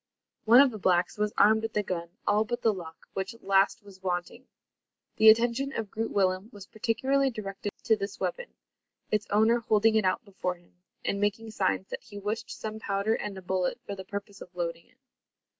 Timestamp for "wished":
12.17-12.49